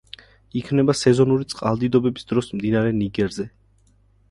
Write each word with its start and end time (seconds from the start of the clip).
იქმნება 0.61 0.95
სეზონური 0.99 1.47
წყალდიდობების 1.53 2.27
დროს 2.33 2.51
მდინარე 2.57 2.97
ნიგერზე. 3.03 3.49